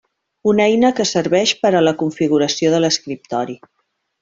Una 0.51 0.63
eina 0.69 0.89
que 0.99 1.05
serveix 1.09 1.53
per 1.65 1.73
a 1.75 1.83
la 1.89 1.95
configuració 2.01 2.73
de 2.77 2.81
l'escriptori. 2.83 3.61